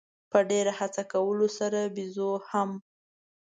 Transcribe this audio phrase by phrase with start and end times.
[0.31, 2.69] په ډېره هڅه کولو سره بېزو هم.